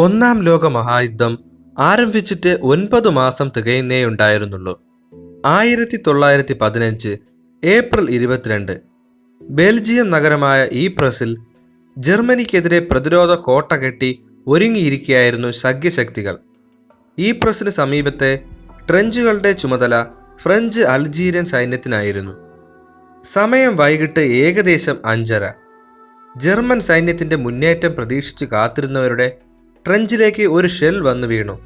ഒന്നാം 0.00 0.38
ലോക 0.42 0.66
മഹായുദ്ധം 0.66 1.32
ആരംഭിച്ചിട്ട് 1.78 2.58
ഒൻപത് 2.62 3.08
മാസം 3.10 3.46
തികയുന്നേ 3.56 4.04
ഉണ്ടായിരുന്നുള്ളൂ. 4.04 4.74
ആയിരത്തി 5.46 5.96
തൊള്ളായിരത്തി 6.06 6.54
പതിനഞ്ച് 6.60 7.16
ഏപ്രിൽ 7.64 8.10
ഇരുപത്തിരണ്ട് 8.10 8.80
ബെൽജിയം 9.42 10.10
നഗരമായ 10.10 10.68
ഈപ്രസിൽ 10.72 11.32
പ്രസിൽ 11.34 11.98
ജർമ്മനിക്കെതിരെ 11.98 12.78
പ്രതിരോധ 12.78 13.34
കോട്ട 13.34 13.72
കെട്ടി 13.74 14.10
ഒരുങ്ങിയിരിക്കുകയായിരുന്നു 14.46 15.50
സഖ്യശക്തികൾ. 15.50 16.38
ഈ 17.18 17.32
പ്രസിന് 17.32 17.70
സമീപത്തെ 17.70 18.32
ട്രെഞ്ചുകളുടെ 18.90 19.52
ചുമതല 19.52 20.06
ഫ്രഞ്ച് 20.42 20.80
അൽജീരിയൻ 20.80 21.44
സൈന്യത്തിനായിരുന്നു. 21.44 22.34
സമയം 23.32 23.76
വൈകിട്ട് 23.76 24.20
ഏകദേശം 24.20 24.98
അഞ്ചര. 25.04 25.52
ജർമ്മൻ 26.36 26.80
സൈന്യത്തിന്റെ 26.80 27.36
മുന്നേറ്റം 27.36 27.94
പ്രതീക്ഷിച്ച് 27.94 28.44
കാത്തിരുന്നവരുടെ 28.44 29.30
ട്രെഞ്ചിലേക്ക് 29.86 30.42
ഒരു 30.42 30.68
ഷെൽ 30.68 31.00
വന്നു 31.00 31.26
വീണു. 31.26 31.60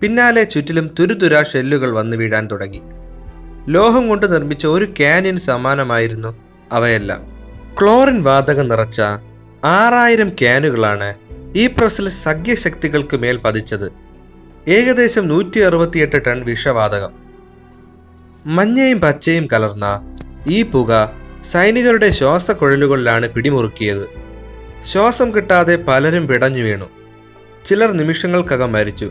പിന്നാലെ 0.00 0.44
ചുറ്റിലും 0.44 0.90
തുരുതുര 0.98 1.42
ഷെല്ലുകൾ 1.42 1.90
വന്നു 1.90 2.16
വീഴാൻ 2.16 2.48
തുടങ്ങി. 2.52 2.80
ലോഹം 3.68 4.08
കൊണ്ട് 4.08 4.32
നിർമ്മിച്ച 4.32 4.66
ഒരു 4.66 4.84
ക്യാനിൻ 4.84 5.36
സമാനമായിരുന്നു 5.36 6.36
അവയെല്ലാം. 6.72 7.22
ക്ലോറിൻ 7.80 8.22
വാതകം 8.22 8.68
നിറച്ച 8.68 9.00
ആറായിരം 9.64 10.28
ക്യാനുകളാണ് 10.28 11.14
ഈ 11.56 11.66
പ്രസിൽ 11.66 12.08
സഖ്യശക്തികൾക്ക് 12.08 13.16
മേൽ 13.16 13.36
പതിച്ചത്. 13.36 13.92
ഏകദേശം 14.68 15.28
നൂറ്റി 15.28 15.58
അറുപത്തിയെട്ട് 15.58 16.24
ടൺ 16.26 16.44
വിഷവാതകം. 16.44 17.10
മഞ്ഞയും 18.46 19.00
പച്ചയും 19.00 19.48
കലർന്ന 19.52 20.16
ഈ 20.48 20.62
പുക 20.62 21.12
സൈനികരുടെ 21.52 22.10
ശ്വാസക്കുഴലുകളിലാണ് 22.10 23.28
പിടിമുറുക്കിയത്. 23.28 24.06
ശ്വാസം 24.86 25.34
കിട്ടാതെ 25.34 25.76
പലരും 25.76 26.26
പിടഞ്ഞു 26.26 26.62
വീണു. 26.62 26.99
ചിലർ 27.66 27.92
നിമിഷങ്ങൾക്കകം 27.92 28.72
മരിച്ചു. 28.72 29.10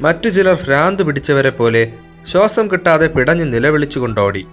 മറ്റു 0.00 0.28
ചിലർ 0.28 0.58
ഭ്രാന്ത് 0.64 1.02
പിടിച്ചവരെ 1.02 1.50
പോലെ 1.50 1.92
ശ്വാസം 2.26 2.70
കിട്ടാതെ 2.70 3.06
പിടഞ്ഞ് 3.06 3.52
നിലവിളിച്ചുകൊണ്ടോടി. 3.52 4.46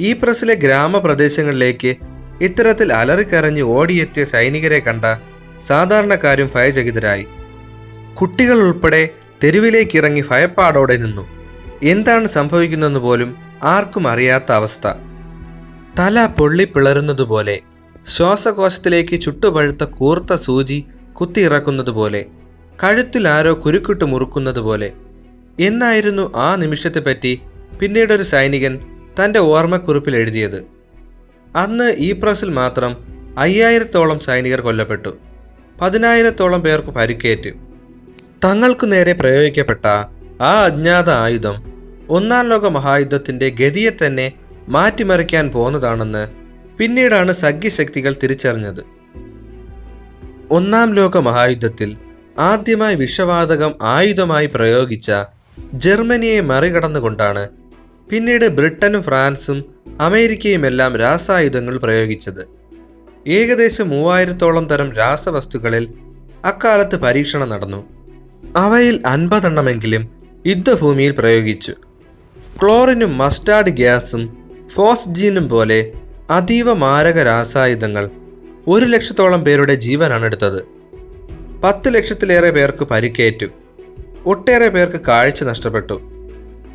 ഈ 0.00 0.12
പ്രസിലെ 0.12 0.54
ഗ്രാമപ്രദേശങ്ങളിലേക്ക് 0.54 1.96
ഇത്തരത്തിൽ 2.40 2.92
അലറിക്കരഞ്ഞ് 2.92 3.62
ഓടിയെത്തിയ 3.62 4.24
സൈനികരെ 4.24 4.78
കണ്ട 4.78 5.04
സാധാരണക്കാരും 5.66 6.50
ഭയചകിതരായി. 6.54 7.26
കുട്ടികൾ 8.20 8.54
ഉൾപ്പെടെ 8.54 9.08
തെരുവിലേക്ക് 9.44 9.96
ഇറങ്ങി 9.98 10.24
ഭയപ്പാടോടെ 10.30 10.96
നിന്നു. 10.96 11.28
എന്താണ് 11.82 12.26
സംഭവിക്കുന്നതെന്ന് 12.28 13.00
പോലും 13.00 13.36
ആർക്കും 13.62 14.08
അറിയാത്ത 14.08 14.52
അവസ്ഥ. 14.52 14.86
തല 15.98 16.26
പൊള്ളിപ്പിളരുന്നതുപോലെ 16.26 17.60
ശ്വാസകോശത്തിലേക്ക് 18.16 19.20
ചുട്ടുപഴുത്ത 19.20 19.84
കൂർത്ത 19.84 20.34
സൂചി 20.34 20.84
കുത്തിയിറക്കുന്നതുപോലെ 21.12 22.26
കഴുത്തിൽ 22.82 23.28
ആരോ 23.28 23.62
കുരുക്കിട്ട് 23.66 24.04
മുറുക്കുന്നത് 24.04 24.58
പോലെ. 24.58 24.92
എന്നായിരുന്നു 25.60 26.32
ആ 26.36 26.56
നിമിഷത്തെപ്പറ്റി 26.56 27.40
പിന്നീടൊരു 27.80 28.22
സൈനികൻ 28.22 28.78
തന്റെ 29.24 29.38
ഓർമ്മക്കുറിപ്പിൽ 29.38 30.16
എഴുതിയത്. 30.16 30.64
അന്ന് 31.56 31.94
ഈ 31.98 32.12
പ്രസിൽ 32.12 32.48
മാത്രം 32.48 32.96
അയ്യായിരത്തോളം 33.38 34.20
സൈനികർ 34.20 34.60
കൊല്ലപ്പെട്ടു. 34.60 35.16
പതിനായിരത്തോളം 35.80 36.60
പേർക്ക് 36.60 36.88
പരിക്കേറ്റു. 36.88 37.50
തങ്ങൾക്കു 38.44 38.86
നേരെ 38.86 39.12
പ്രയോഗിക്കപ്പെട്ട 39.12 39.86
ആ 40.42 40.62
അജ്ഞാത 40.64 41.10
ആയുധം 41.10 41.72
ഒന്നാം 42.08 42.48
ലോക 42.48 42.66
മഹായുദ്ധത്തിന്റെ 42.66 43.48
ഗതിയെ 43.48 44.06
തന്നെ 44.06 44.32
മാറ്റിമറിക്കാൻ 44.68 45.48
പോന്നതാണെന്ന് 45.48 46.28
പിന്നീടാണ് 46.78 47.32
സഖ്യശക്തികൾ 47.32 48.16
തിരിച്ചറിഞ്ഞത്. 48.22 48.84
ഒന്നാം 50.50 50.94
ലോക 50.94 51.18
മഹായുദ്ധത്തിൽ 51.18 51.96
ആദ്യമായി 52.40 52.96
വിഷവാതകം 52.96 53.74
ആയുധമായി 53.82 54.46
പ്രയോഗിച്ച 54.46 55.12
ജർമ്മനിയെ 55.74 56.40
മറികടന്നുകൊണ്ടാണ് 56.40 57.48
പിന്നീട് 58.10 58.48
ബ്രിട്ടനും 58.48 59.02
ഫ്രാൻസും 59.02 59.64
അമേരിക്കയുമെല്ലാം 60.00 60.96
രാസായുധങ്ങൾ 60.96 61.78
പ്രയോഗിച്ചത്. 61.78 62.46
ഏകദേശം 63.26 63.90
മൂവായിരത്തോളം 63.90 64.66
തരം 64.68 64.96
രാസവസ്തുക്കളിൽ 64.96 65.94
അക്കാലത്ത് 66.44 66.96
പരീക്ഷണം 66.96 67.48
നടന്നു. 67.48 67.84
അവയിൽ 68.56 69.02
അൻപതെണ്ണമെങ്കിലും 69.06 70.08
യുദ്ധഭൂമിയിൽ 70.46 71.12
പ്രയോഗിച്ചു. 71.12 71.72
ക്ലോറിനും 72.62 73.18
മസ്റ്റാർഡ് 73.18 73.70
ഗ്യാസും 73.70 74.22
ഫോസ്ജീനും 74.74 75.48
പോലെ 75.48 75.92
അതീവ 76.30 76.72
മാരക 76.72 77.22
രാസായുധങ്ങൾ 77.22 78.10
ഒരു 78.68 78.84
ലക്ഷത്തോളം 78.84 79.44
പേരുടെ 79.44 79.74
ജീവനാണ് 79.74 80.24
എടുത്തത് 80.24 80.79
പത്ത് 81.64 81.94
ലക്ഷത്തിലേറെ 81.94 82.50
പേർക്ക് 82.50 82.84
പരിക്കേറ്റു. 82.84 83.46
ഒട്ടേറെ 84.26 84.68
പേർക്ക് 84.68 85.00
കാഴ്ച 85.08 85.42
നഷ്ടപ്പെട്ടു. 85.42 86.00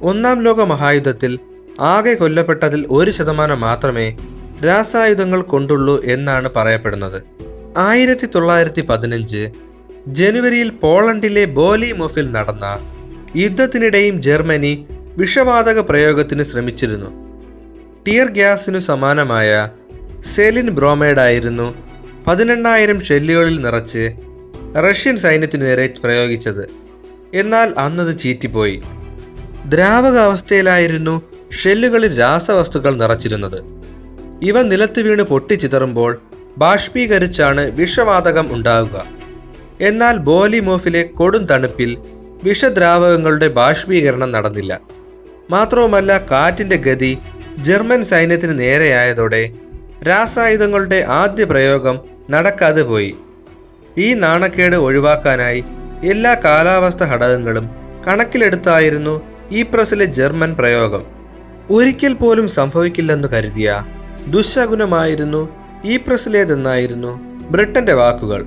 ഒന്നാം 0.02 0.44
ലോക 0.44 0.62
മഹായുദ്ധത്തിൽ 0.62 1.40
ആകെ 1.80 2.14
കൊല്ലപ്പെട്ടതിൽ 2.14 2.86
ഒരു 2.90 3.12
ശതമാനം 3.12 3.60
മാത്രമേ 3.62 4.18
രാസായുധങ്ങൾ 4.66 5.42
കൊണ്ടുള്ളൂ 5.42 6.04
എന്നാണ് 6.04 6.50
പറയപ്പെടുന്നത്. 6.56 7.24
ആയിരത്തി 7.78 8.26
തൊള്ളായിരത്തി 8.26 8.82
പതിനഞ്ച് 8.82 9.50
ജനുവരിയിൽ 10.08 10.70
പോളണ്ടിലെ 10.70 11.46
ബോലിമോഫിൽ 11.46 12.32
നടന്ന 12.32 12.66
യുദ്ധത്തിനിടെയും 13.36 14.22
ജർമ്മനി 14.22 14.86
വിഷവാതക 15.18 15.80
പ്രയോഗത്തിന് 15.80 16.44
ശ്രമിച്ചിരുന്നു. 16.44 17.10
ടിയർ 18.08 18.28
ഗ്യാസിനു 18.28 18.80
സമാനമായ 18.80 19.70
സെലിൻ 20.36 20.70
ബ്രോമൈഡായിരുന്നു 20.70 21.76
പതിനെണ്ണായിരം 22.28 23.04
ഷെല്ലുകളിൽ 23.04 23.62
നിറച്ച് 23.62 24.14
റഷ്യൻ 24.80 25.18
സൈന്യത്തിനു 25.18 25.66
നേരെ 25.66 25.94
പ്രയോഗിച്ചത്. 26.04 26.70
എന്നാൽ 27.34 27.74
അന്നത് 27.78 28.18
ചീറ്റിപ്പോയി. 28.18 28.82
ദ്രാവകാവസ്ഥയിലായിരുന്നു 29.66 31.22
ഷെല്ലുകളിൽ 31.64 32.20
രാസവസ്തുക്കൾ 32.20 32.96
നിറച്ചിരുന്നത്. 32.96 33.64
ഇവ 34.44 34.62
നിലത്ത് 34.62 35.00
വീണ് 35.00 35.22
പൊട്ടിച്ചിതറുമ്പോൾ 35.22 36.22
ബാഷ്പീകരിച്ചാണ് 36.58 37.72
വിഷവാതകം 37.72 38.54
ഉണ്ടാവുക. 38.56 39.06
എന്നാൽ 39.82 40.18
ബോലിമോഫിലെ 40.18 41.04
കൊടും 41.04 41.46
തണുപ്പിൽ 41.46 41.98
വിഷദ്രാവകങ്ങളുടെ 42.44 43.48
ബാഷ്പീകരണം 43.48 44.32
നടന്നില്ല. 44.32 44.82
മാത്രവുമല്ല 45.50 46.18
കാറ്റിന്റെ 46.32 46.76
ഗതി 46.76 47.18
ജർമ്മൻ 47.58 48.04
സൈന്യത്തിന് 48.04 48.60
നേരെയായതോടെ 48.60 49.52
രാസായുധങ്ങളുടെ 50.08 51.06
ആദ്യ 51.08 51.44
പ്രയോഗം 51.44 52.00
നടക്കാതെ 52.30 52.82
പോയി. 52.82 53.16
ഈ 53.98 54.14
നാണക്കേട് 54.14 54.76
ഒഴിവാക്കാനായി 54.76 55.64
എല്ലാ 56.04 56.34
കാലാവസ്ഥ 56.46 57.04
ഘടകങ്ങളും 57.04 57.70
കണക്കിലെടുത്തായിരുന്നു 58.08 59.22
ഈ 59.52 59.62
പ്രസിലെ 59.62 60.06
ജർമ്മൻ 60.06 60.56
പ്രയോഗം. 60.56 61.04
ഒരിക്കൽ 61.70 62.14
പോലും 62.14 62.48
സംഭവിക്കില്ലെന്ന് 62.48 63.28
കരുതിയ 63.28 63.86
ദുശകുനമായിരുന്നു 64.28 65.50
ഈ 65.86 65.98
പ്രസിലേതെന്നായിരുന്നു 65.98 67.20
ബ്രിട്ടന്റെ 67.50 67.94
വാക്കുകൾ. 67.94 68.46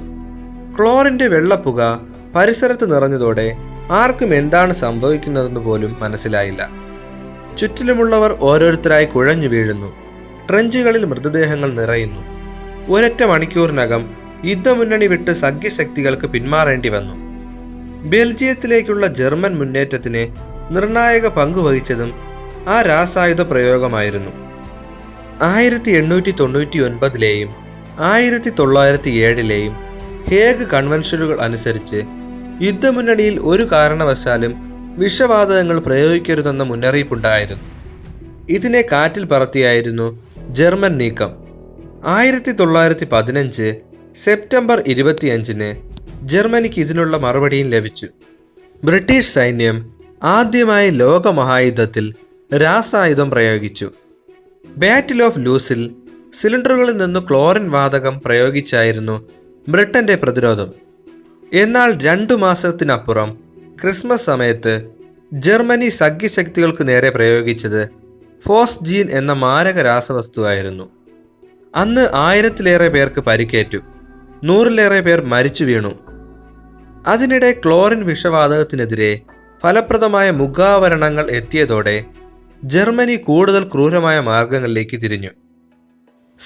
ക്ലോറിന്റെ 0.79 1.29
വെള്ളപ്പുക 1.29 2.01
പരിസരത്ത് 2.37 2.95
നിറഞ്ഞതോടെ 2.95 3.57
ആർക്കും 3.91 4.35
എന്താണ് 4.35 4.73
സംഭവിക്കുന്നതെന്ന് 4.73 5.61
പോലും 5.61 5.97
മനസ്സിലായില്ല. 6.01 6.69
ചുറ്റിലുമുള്ളവർ 7.59 8.37
ഓരോരുത്തരായി 8.41 9.05
കുഴഞ്ഞു 9.05 9.49
വീഴുന്നു. 9.49 9.93
ട്രെഞ്ചുകളിൽ 10.51 11.05
മൃതദേഹങ്ങൾ 11.05 11.73
നിറയുന്നു. 11.73 12.21
ഒരൊറ്റ 12.93 13.23
മണിക്കൂറിനകം 13.23 14.28
യുദ്ധമുന്നണി 14.45 15.07
വിട്ട് 15.07 15.31
സഖ്യശക്തികൾക്ക് 15.31 16.27
പിന്മാറേണ്ടി 16.27 16.89
വന്നു. 16.89 17.15
ബെൽജിയത്തിലേക്കുള്ള 18.09 19.07
ജർമ്മൻ 19.07 19.59
മുന്നേറ്റത്തിന് 19.59 20.35
നിർണായക 20.75 21.29
പങ്കുവഹിച്ചതും 21.29 22.13
ആ 22.69 22.83
രാസായുധ 22.83 23.41
പ്രയോഗമായിരുന്നു. 23.41 24.31
ആയിരത്തി 25.43 25.91
എണ്ണൂറ്റി 25.91 26.31
തൊണ്ണൂറ്റി 26.31 26.79
ഒൻപതിലെയും 26.79 27.49
ആയിരത്തി 27.99 28.51
തൊള്ളായിരത്തി 28.59 29.11
ഏഴിലെയും 29.11 29.77
ഹേഗ് 30.29 30.67
കൺവെൻഷനുകൾ 30.71 31.41
അനുസരിച്ച് 31.41 32.03
യുദ്ധമുന്നണിയിൽ 32.63 33.41
ഒരു 33.41 33.69
കാരണവശാലും 33.73 34.55
വിഷവാതകങ്ങൾ 34.99 35.79
പ്രയോഗിക്കരുതെന്ന 35.79 36.63
മുന്നറിയിപ്പുണ്ടായിരുന്നു. 36.63 37.65
ഇതിനെ 38.49 38.83
കാറ്റിൽ 38.93 39.25
പറത്തിയായിരുന്നു 39.25 40.27
ജർമ്മൻ 40.51 40.99
നീക്കം. 40.99 41.31
ആയിരത്തി 42.07 42.53
തൊള്ളായിരത്തി 42.53 43.05
പതിനഞ്ച് 43.05 43.81
സെപ്റ്റംബർ 44.17 44.83
ഇരുപത്തിയഞ്ചിന് 44.87 45.75
ജർമ്മനിക്ക് 46.27 46.81
ഇതിനുള്ള 46.81 47.17
മറുപടിയും 47.17 47.71
ലഭിച്ചു. 47.71 48.09
ബ്രിട്ടീഷ് 48.85 49.35
സൈന്യം 49.35 49.95
ആദ്യമായി 50.23 50.91
ലോകമഹായുദ്ധത്തിൽ 50.91 52.15
രാസായുധം 52.57 53.31
പ്രയോഗിച്ചു. 53.31 53.91
ബാറ്റിൽ 54.77 55.23
ഓഫ് 55.23 55.39
ലൂസിൽ 55.39 55.95
സിലിണ്ടറുകളിൽ 56.41 56.97
നിന്ന് 56.97 57.21
ക്ലോറിൻ 57.21 57.71
വാതകം 57.71 58.21
പ്രയോഗിച്ചായിരുന്നു 58.25 59.29
ബ്രിട്ടന്റെ 59.69 60.15
പ്രതിരോധം. 60.15 60.73
എന്നാൽ 61.53 62.03
രണ്ടു 62.03 62.35
മാസത്തിനപ്പുറം 62.35 63.39
ക്രിസ്മസ് 63.83 64.25
സമയത്ത് 64.25 64.91
ജർമ്മനി 65.33 65.89
സഖ്യശക്തികൾക്ക് 65.89 66.89
നേരെ 66.89 67.11
പ്രയോഗിച്ചത് 67.11 67.89
ഫോസ്ജീൻ 68.47 69.11
എന്ന 69.11 69.33
മാരക 69.33 69.83
രാസവസ്തുവായിരുന്നു. 69.83 70.91
അന്ന് 71.75 72.09
ആയിരത്തിലേറെ 72.15 72.89
പേർക്ക് 72.89 73.21
പരിക്കേറ്റു. 73.21 73.79
നൂറിലേറെ 74.45 75.01
പേർ 75.01 75.25
മരിച്ചു 75.25 75.65
വീണു. 75.65 75.93
അതിനിടെ 77.07 77.53
ക്ലോറിൻ 77.53 78.05
വിഷവാതകത്തിനെതിരെ 78.05 79.21
ഫലപ്രദമായ 79.63 80.31
മുഖാവരണങ്ങൾ 80.31 81.31
എത്തിയതോടെ 81.31 82.05
ജർമ്മനി 82.65 83.17
കൂടുതൽ 83.17 83.65
ക്രൂരമായ 83.65 84.21
മാർഗങ്ങളിലേക്ക് 84.21 85.01
തിരിഞ്ഞു. 85.01 85.29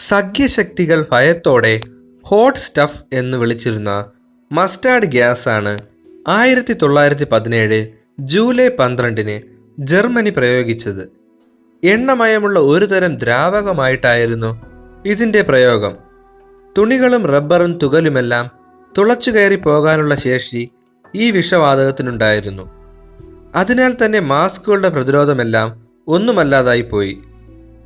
സഖ്യശക്തികൾ 0.08 1.06
ഭയത്തോടെ 1.12 1.80
ഹോട്ട് 2.26 2.58
സ്റ്റഫ് 2.58 3.02
എന്ന് 3.12 3.36
വിളിച്ചിരുന്ന 3.36 4.10
മസ്റ്റാർഡ് 4.52 5.04
ഗ്യാസാണ് 5.04 5.78
ആയിരത്തി 6.28 6.72
തൊള്ളായിരത്തി 6.72 7.26
പതിനേഴ് 7.32 7.88
ജൂലൈ 8.20 8.68
പന്ത്രണ്ടിന് 8.68 9.42
ജർമ്മനി 9.78 10.30
പ്രയോഗിച്ചത്. 10.30 11.12
എണ്ണമയമുള്ള 11.84 12.60
ഒരു 12.60 12.84
തരം 12.84 13.18
ദ്രാവകമായിട്ടായിരുന്നു 13.18 14.62
ഇതിന്റെ 15.06 15.42
പ്രയോഗം. 15.42 16.11
തുണികളും 16.78 17.26
റബ്ബറും 17.26 17.78
തുകലുമെല്ലാം 17.78 18.50
തുളച്ചു 18.98 19.30
കയറി 19.30 19.54
പോകാനുള്ള 19.54 20.14
ശേഷി 20.14 20.70
ഈ 21.14 21.30
വിഷവാതകത്തിനുണ്ടായിരുന്നു. 21.30 22.70
അതിനാൽ 23.54 23.96
തന്നെ 24.04 24.20
മാസ്കുകളുടെ 24.20 24.88
പ്രതിരോധമെല്ലാം 24.88 25.86
ഒന്നുമല്ലാതായി 26.08 26.82
പോയി. 26.82 27.22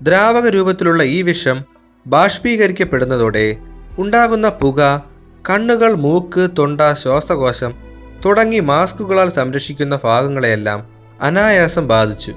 ദ്രാവക 0.03 0.49
രൂപത്തിലുള്ള 0.49 1.03
ഈ 1.03 1.23
വിഷം 1.23 1.65
ബാഷ്പീകരിക്കപ്പെടുന്നതോടെ 2.07 3.57
ഉണ്ടാകുന്ന 3.99 4.49
പുക 4.49 5.03
കണ്ണുകൾ 5.51 5.93
മൂക്ക് 5.93 6.49
തൊണ്ട 6.59 6.81
ശ്വാസകോശം 7.03 7.75
തുടങ്ങി 8.25 8.61
മാസ്കുകളാൽ 8.61 9.29
സംരക്ഷിക്കുന്ന 9.29 9.99
ഭാഗങ്ങളെയെല്ലാം 10.05 10.87
അനായാസം 11.23 11.89
ബാധിച്ചു. 11.89 12.33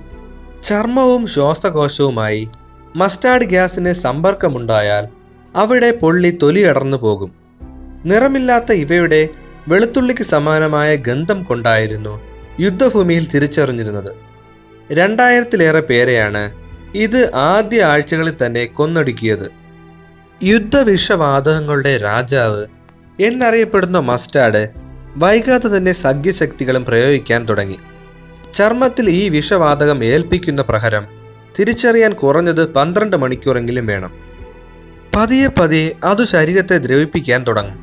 ചർമ്മവും 0.64 1.28
ശ്വാസകോശവുമായി 1.28 2.48
മസ്റ്റാർഡ് 2.96 3.44
ഗ്യാസിന് 3.44 3.94
സമ്പർക്കമുണ്ടായാൽ 3.94 5.19
അവിടെ 5.56 5.92
പൊള്ളി 5.92 6.38
തൊലിയടർന്നു 6.44 6.98
പോകും. 6.98 7.32
നിറമില്ലാത്ത 8.06 8.72
ഇവയുടെ 8.72 9.28
വെളുത്തുള്ളിക്ക് 9.68 10.22
സമാനമായ 10.22 10.96
ഗന്ധം 10.96 11.44
കൊണ്ടായിരുന്നു 11.44 12.22
യുദ്ധഭൂമിയിൽ 12.60 13.28
തിരിച്ചറിഞ്ഞിരുന്നത്. 13.30 14.12
രണ്ടായിരത്തിലേറെ 14.92 15.80
പേരെയാണ് 15.80 16.52
ഇത് 16.96 17.32
ആദ്യ 17.36 17.84
ആഴ്ചകളിൽ 17.84 18.34
തന്നെ 18.46 18.66
കൊന്നൊടുക്കിയത്. 18.66 19.52
യുദ്ധവിഷവാതകങ്ങളുടെ 20.44 21.98
രാജാവ് 21.98 22.66
എന്നറിയപ്പെടുന്ന 23.20 24.00
മസ്റ്റാർഡ് 24.00 24.70
വൈകാതെ 25.16 25.78
തന്നെ 25.78 25.92
സഖ്യശക്തികളും 25.92 26.86
പ്രയോഗിക്കാൻ 26.86 27.50
തുടങ്ങി. 27.50 27.78
ചർമ്മത്തിൽ 28.56 29.10
ഈ 29.10 29.30
വിഷവാതകം 29.30 30.04
ഏൽപ്പിക്കുന്ന 30.04 30.62
പ്രഹരം 30.62 31.08
തിരിച്ചറിയാൻ 31.60 32.14
കുറഞ്ഞത് 32.14 32.74
പന്ത്രണ്ട് 32.74 33.18
മണിക്കൂറെങ്കിലും 33.18 33.86
വേണം. 33.88 34.29
പതിയെ 35.16 35.48
പതിയെ 35.48 35.92
അത് 36.04 36.26
ശരീരത്തെ 36.28 36.78
ദ്രവിപ്പിക്കാൻ 36.78 37.44
തുടങ്ങും. 37.44 37.78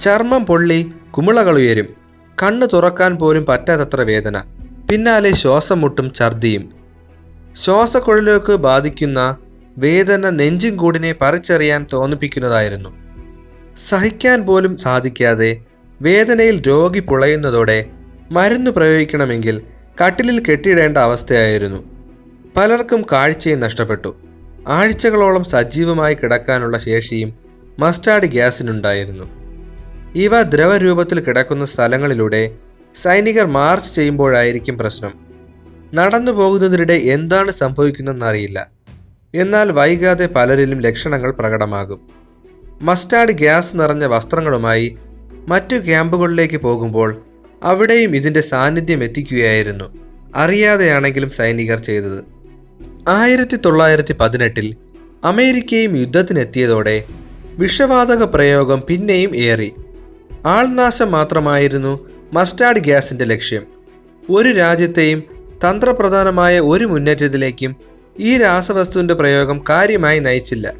ചർമ്മം 0.00 0.46
പൊള്ളി 0.46 0.92
കുമിളകൾ 1.10 1.56
ഉയരും. 1.56 1.86
കണ്ണ് 2.42 2.66
തുറക്കാൻ 2.72 3.16
പോലും 3.16 3.46
പറ്റാത്തത്ര 3.46 4.00
വേദന. 4.00 4.42
പിന്നാലെ 4.90 5.34
ശ്വാസം 5.34 5.80
മുട്ടും 5.80 6.12
ഛർദിയും. 6.14 6.70
ശ്വാസക്കുഴലുകൾക്ക് 7.64 8.52
ബാധിക്കുന്ന 8.52 9.36
വേദന 9.78 10.30
നെഞ്ചും 10.30 10.76
കൂടിനെ 10.76 11.14
പറിച്ചറിയാൻ 11.20 11.86
തോന്നിപ്പിക്കുന്നതായിരുന്നു. 11.92 12.90
സഹിക്കാൻ 13.88 14.42
പോലും 14.42 14.78
സാധിക്കാതെ 14.78 15.60
വേദനയിൽ 16.02 16.62
രോഗി 16.66 17.00
പുളയുന്നതോടെ 17.00 17.86
മരുന്ന് 18.30 18.70
പ്രയോഗിക്കണമെങ്കിൽ 18.70 19.62
കട്ടിലിൽ 20.04 20.42
കെട്ടിയിടേണ്ട 20.46 20.98
അവസ്ഥയായിരുന്നു. 20.98 21.80
പലർക്കും 22.56 23.04
കാഴ്ചയും 23.12 23.60
നഷ്ടപ്പെട്ടു. 23.60 24.16
ആഴ്ചകളോളം 24.68 25.44
സജീവമായി 25.44 26.14
കിടക്കാനുള്ള 26.14 26.78
ശേഷിയും 26.78 27.34
മസ്റ്റാർഡ് 27.78 28.26
ഗ്യാസിനുണ്ടായിരുന്നു. 28.26 29.24
ഇവ 30.14 30.42
ദ്രവരൂപത്തിൽ 30.42 31.20
കിടക്കുന്ന 31.20 31.64
സ്ഥലങ്ങളിലൂടെ 31.64 32.54
സൈനികർ 33.02 33.46
മാർച്ച് 33.46 33.94
ചെയ്യുമ്പോഴായിരിക്കും 33.94 34.78
പ്രശ്നം. 34.78 35.12
നടന്നു 35.94 36.32
പോകുന്നതിനിടെ 36.32 36.92
എന്താണ് 36.92 37.52
സംഭവിക്കുന്നതെന്നറിയില്ല. 37.52 38.70
എന്നാൽ 39.34 39.72
വൈകാതെ 39.72 40.26
പലരിലും 40.26 40.80
ലക്ഷണങ്ങൾ 40.80 41.30
പ്രകടമാകും. 41.30 42.00
മസ്റ്റാർഡ് 42.82 43.32
ഗ്യാസ് 43.32 43.68
നിറഞ്ഞ 43.74 44.04
വസ്ത്രങ്ങളുമായി 44.04 44.98
മറ്റു 45.48 45.76
ക്യാമ്പുകളിലേക്ക് 45.76 46.56
പോകുമ്പോൾ 46.56 47.22
അവിടെയും 47.62 48.16
ഇതിന്റെ 48.16 48.40
സാന്നിധ്യം 48.40 49.04
എത്തിക്കുകയായിരുന്നു. 49.04 49.84
അറിയാതെയാണെങ്കിലും 50.34 51.30
സൈനികർ 51.30 51.78
ചെയ്തത്. 51.78 52.41
ആയിരത്തി 53.08 53.56
തൊള്ളായിരത്തി 53.56 54.12
പതിനെട്ടിൽ 54.12 54.76
അമേരിക്കയും 55.24 55.96
യുദ്ധത്തിനെത്തിയതോടെ 55.96 57.04
വിഷവാതക 57.54 58.22
പ്രയോഗം 58.22 58.82
പിന്നെയും 58.88 59.36
ഏറി. 59.36 59.72
ആൾനാശം 60.46 61.12
മാത്രമായിരുന്നു 61.12 62.08
മസ്റ്റാർഡ് 62.32 62.78
ഗ്യാസിന്റെ 62.78 63.24
ലക്ഷ്യം. 63.24 63.62
ഒരു 64.30 64.48
രാജ്യത്തെയും 64.48 65.22
തന്ത്രപ്രധാനമായ 65.68 66.60
ഒരു 66.60 66.84
മുന്നേറ്റത്തിലേക്കും 66.84 67.76
ഈ 68.20 68.38
രാസവസ്തുവിന്റെ 68.38 69.14
പ്രയോഗം 69.14 69.64
കാര്യമായി 69.68 70.18
നയിച്ചില്ല. 70.18 70.74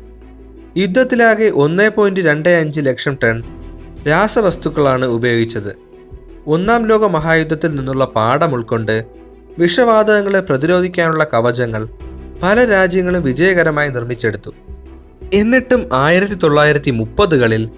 യുദ്ധത്തിലാകെ 0.77 1.51
ഒന്നേ 1.51 1.89
പോയിന്റ് 1.89 2.21
രണ്ട് 2.21 2.49
അഞ്ച് 2.49 2.81
ലക്ഷം 2.81 3.19
ടൺ 3.25 3.43
രാസവസ്തുക്കളാണ് 4.09 5.05
ഉപയോഗിച്ചത്. 5.05 5.77
ഒന്നാം 6.47 6.87
ലോക 6.87 7.05
മഹായുദ്ധത്തിൽ 7.05 7.75
നിന്നുള്ള 7.75 8.05
പാഠം 8.05 8.53
ഉൾക്കൊണ്ട് 8.55 9.05
വിഷവാതകങ്ങളെ 9.59 10.41
പ്രതിരോധിക്കാനുള്ള 10.41 11.25
കവചങ്ങൾ 11.25 11.89
പല 12.43 12.65
രാജ്യങ്ങളും 12.65 13.23
വിജയകരമായി 13.23 13.89
നിർമ്മിച്ചെടുത്തു. 13.89 14.55
എന്നിട്ടും 15.35 15.89
ആയിരത്തി 15.93 16.35
തൊള്ളായിരത്തി 16.35 16.91
മുപ്പതുകളിൽ 16.91 17.69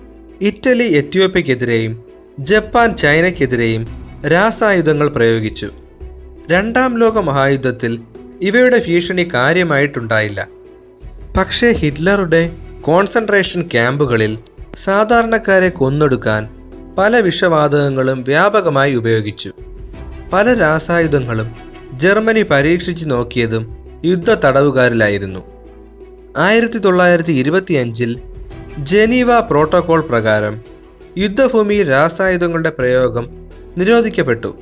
ഇറ്റലി 0.40 0.84
എത്യോപ്യക്കെതിരെയും 0.84 2.04
ജപ്പാൻ 2.38 2.96
ചൈനയ്ക്കെതിരെയും 2.96 3.88
രാസായുധങ്ങൾ 4.32 5.08
പ്രയോഗിച്ചു. 5.08 5.70
രണ്ടാം 6.50 6.98
ലോക 6.98 7.18
മഹായുദ്ധത്തിൽ 7.18 8.00
ഇവയുടെ 8.40 8.82
ഭീഷണി 8.86 9.28
കാര്യമായിട്ടുണ്ടായില്ല. 9.34 10.48
പക്ഷേ 11.36 11.72
ഹിറ്റ്ലറുടെ 11.72 12.50
കോൺസെൻട്രേഷൻ 12.80 13.62
ക്യാമ്പുകളിൽ 13.62 14.38
സാധാരണക്കാരെ 14.84 15.68
കൊന്നൊടുക്കാൻ 15.68 16.48
പല 16.98 17.20
വിഷവാതകങ്ങളും 17.20 18.24
വ്യാപകമായി 18.24 18.94
ഉപയോഗിച്ചു. 18.94 19.52
പല 20.32 20.54
രാസായുധങ്ങളും 20.54 21.56
ജർമ്മനി 21.94 22.42
പരീക്ഷിച്ചു 22.42 23.04
നോക്കിയതും 23.04 23.76
യുദ്ധ 24.04 24.34
തടവുകാരിലായിരുന്നു. 24.34 25.42
ആയിരത്തി 26.36 26.78
തൊള്ളായിരത്തി 26.78 27.32
ഇരുപത്തിയഞ്ചിൽ 27.32 28.20
ജനീവ 28.78 29.40
പ്രോട്ടോകോൾ 29.40 30.00
പ്രകാരം 30.00 30.60
യുദ്ധഭൂമിയിൽ 31.18 31.90
രാസായുധങ്ങളുടെ 31.90 32.70
പ്രയോഗം 32.70 33.28
നിരോധിക്കപ്പെട്ടു. 33.76 34.54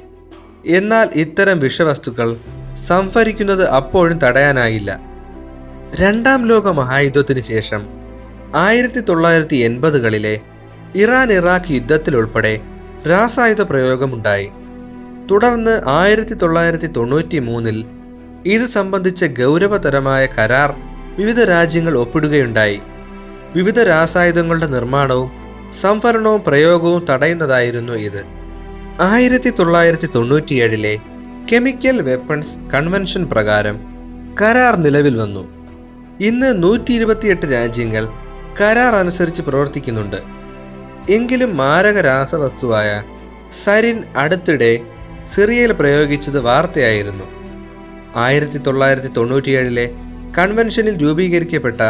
എന്നാൽ 0.67 1.09
ഇത്തരം 1.15 1.59
വിഷവസ്തുക്കൾ 1.59 2.37
സംഭരിക്കുന്നത് 2.89 3.69
അപ്പോഴും 3.69 4.19
തടയാനായില്ല. 4.19 5.01
രണ്ടാം 5.95 6.47
ലോക 6.47 6.69
മഹായുദ്ധത്തിന് 6.69 7.41
ശേഷം 7.41 7.83
ആയിരത്തി 8.55 9.01
തൊള്ളായിരത്തി 9.01 9.57
എൺപതുകളിലെ 9.57 10.41
ഇറാൻ 10.95 11.33
ഇറാഖ് 11.33 11.73
യുദ്ധത്തിലുൾപ്പെടെ 11.73 12.61
രാസായുധ 13.11 13.63
പ്രയോഗമുണ്ടായി. 13.63 14.51
തുടർന്ന് 15.31 15.83
ആയിരത്തി 15.87 16.35
തൊള്ളായിരത്തി 16.35 16.87
തൊണ്ണൂറ്റി 16.87 17.39
മൂന്നിൽ 17.39 17.85
ഇത് 18.47 18.63
സംബന്ധിച്ച 18.63 19.25
ഗൗരവതരമായ 19.25 20.27
കരാർ 20.27 20.75
വിവിധ 21.19 21.41
രാജ്യങ്ങൾ 21.41 21.99
ഒപ്പിടുകയുണ്ടായി. 21.99 22.81
വിവിധ 23.57 23.81
രാസായുധങ്ങളുടെ 23.81 24.67
നിർമ്മാണവും 24.67 25.31
സംഭരണവും 25.81 26.43
പ്രയോഗവും 26.47 27.05
തടയുന്നതായിരുന്നു 27.05 27.93
ഇത്. 27.93 28.25
ആയിരത്തി 29.01 29.51
തൊള്ളായിരത്തി 29.51 30.09
തൊണ്ണൂറ്റിയേഴിലെ 30.15 30.99
കെമിക്കൽ 31.53 32.03
വെപ്പൺസ് 32.03 32.71
കൺവെൻഷൻ 32.75 33.25
പ്രകാരം 33.25 33.81
കരാർ 34.43 34.77
നിലവിൽ 34.77 35.17
വന്നു. 35.17 35.45
ഇന്ന് 36.21 36.63
നൂറ്റി 36.63 36.93
ഇരുപത്തിയെട്ട് 36.93 37.47
രാജ്യങ്ങൾ 37.53 38.09
കരാർ 38.61 38.95
അനുസരിച്ച് 38.95 39.43
പ്രവർത്തിക്കുന്നുണ്ട്. 39.43 40.17
എങ്കിലും 41.13 41.57
മാരക 41.57 42.01
രാസവസ്തുവായ 42.01 43.03
സരിൻ 43.65 44.03
അടുത്തിടെ 44.17 44.81
സിറിയയിൽ 45.35 45.73
പ്രയോഗിച്ചത് 45.73 46.39
വാർത്തയായിരുന്നു. 46.41 47.27
ആയിരത്തി 48.17 48.59
തൊള്ളായിരത്തി 48.59 49.11
തൊണ്ണൂറ്റിയേഴിലെ 49.17 49.87
കൺവെൻഷനിൽ 50.39 51.03
രൂപീകരിക്കപ്പെട്ട 51.03 51.81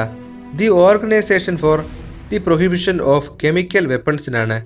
the 0.54 0.68
organisation 0.68 1.56
for 1.56 1.78
the 2.30 2.38
prohibition 2.38 3.02
of 3.02 3.30
chemical 3.44 3.86
വെപ്പൺസിനാണ് 3.86 4.56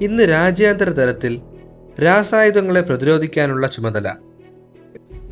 ഇന്ന് 0.00 0.28
രാജ്യാന്തര 0.28 0.90
തലത്തിൽ 0.90 1.40
രാസായുധങ്ങളെ 2.04 2.80
പ്രതിരോധിക്കാനുള്ള 2.80 3.66
ചുമതല. 3.66 4.08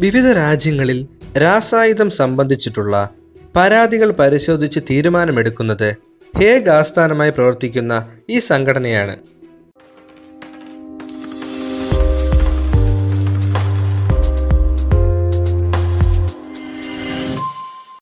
വിവിധ 0.00 0.26
രാജ്യങ്ങളിൽ 0.33 1.09
രാസായുധം 1.37 2.11
സംബന്ധിച്ചിട്ടുള്ള 2.11 3.11
പരാതികൾ 3.57 4.11
പരിശോധിച്ച് 4.11 4.80
തീരുമാനമെടുക്കുന്നത് 4.90 5.88
ഹേഗ് 6.35 6.71
ആസ്ഥാനമായി 6.71 7.30
പ്രവർത്തിക്കുന്ന 7.30 7.95
ഈ 8.30 8.38
സംഘടനയാണ്. 8.38 9.16